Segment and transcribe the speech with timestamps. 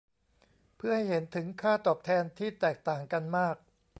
[0.77, 3.55] เพื่อให้เห็นถึงค่าตอบแทนที่แตกต่างกันมาก